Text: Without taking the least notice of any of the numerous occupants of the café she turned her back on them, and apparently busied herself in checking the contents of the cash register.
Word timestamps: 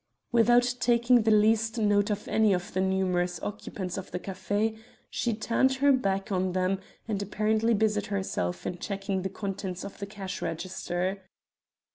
Without 0.31 0.77
taking 0.79 1.21
the 1.21 1.29
least 1.29 1.77
notice 1.77 2.21
of 2.23 2.27
any 2.27 2.53
of 2.53 2.73
the 2.73 2.81
numerous 2.81 3.39
occupants 3.43 3.99
of 3.99 4.09
the 4.09 4.17
café 4.19 4.75
she 5.11 5.31
turned 5.31 5.73
her 5.73 5.91
back 5.91 6.31
on 6.31 6.53
them, 6.53 6.79
and 7.07 7.21
apparently 7.21 7.75
busied 7.75 8.07
herself 8.07 8.65
in 8.65 8.79
checking 8.79 9.21
the 9.21 9.29
contents 9.29 9.83
of 9.83 9.99
the 9.99 10.07
cash 10.07 10.41
register. 10.41 11.21